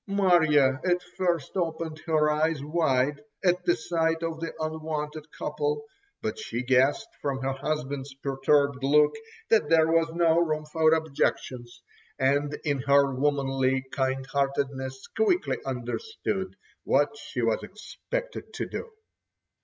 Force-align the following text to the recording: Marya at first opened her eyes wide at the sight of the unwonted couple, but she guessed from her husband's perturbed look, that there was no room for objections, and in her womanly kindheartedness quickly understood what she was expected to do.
Marya 0.07 0.81
at 0.83 1.03
first 1.15 1.55
opened 1.55 1.99
her 2.07 2.31
eyes 2.31 2.63
wide 2.63 3.21
at 3.45 3.63
the 3.65 3.75
sight 3.75 4.23
of 4.23 4.39
the 4.39 4.51
unwonted 4.59 5.31
couple, 5.31 5.85
but 6.23 6.39
she 6.39 6.63
guessed 6.63 7.07
from 7.21 7.37
her 7.43 7.51
husband's 7.53 8.11
perturbed 8.15 8.83
look, 8.83 9.13
that 9.51 9.69
there 9.69 9.91
was 9.91 10.09
no 10.15 10.39
room 10.39 10.65
for 10.65 10.91
objections, 10.95 11.83
and 12.17 12.51
in 12.63 12.79
her 12.79 13.13
womanly 13.13 13.85
kindheartedness 13.91 15.05
quickly 15.15 15.59
understood 15.67 16.55
what 16.83 17.15
she 17.15 17.43
was 17.43 17.61
expected 17.61 18.51
to 18.55 18.65
do. 18.65 18.89